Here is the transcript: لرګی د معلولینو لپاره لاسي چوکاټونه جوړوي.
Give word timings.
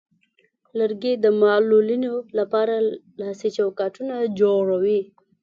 لرګی 0.77 1.13
د 1.23 1.25
معلولینو 1.41 2.13
لپاره 2.37 2.75
لاسي 3.21 3.49
چوکاټونه 3.57 4.15
جوړوي. 4.39 5.01